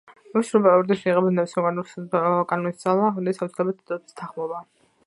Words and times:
იმისათვის, 0.19 0.47
რომ 0.55 0.63
პარლამენტის 0.67 1.03
მიღებულ 1.09 1.35
ნებისმიერ 1.35 1.67
კანონპროექტს 1.67 2.49
კანონის 2.53 2.81
ძალა 2.87 3.13
ჰქონდეს, 3.13 3.45
აუცილებელია 3.47 3.81
დედოფლის 3.93 4.23
თანხმობა. 4.25 4.69